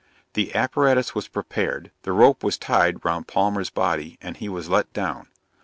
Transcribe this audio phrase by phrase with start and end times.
[0.33, 4.91] The apparatus was prepared; the rope was tied round Palmer's body, and he was let
[4.93, 5.27] down.